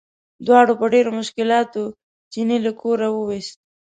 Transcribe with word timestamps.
دواړو 0.45 0.73
په 0.79 0.85
ډېرو 0.93 1.11
مشکلاتو 1.19 1.83
چیني 2.31 2.57
له 2.65 2.71
کوره 2.81 3.07
وویست. 3.11 3.57